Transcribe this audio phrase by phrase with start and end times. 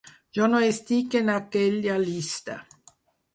[0.35, 2.57] Jo no estic en aquella llista.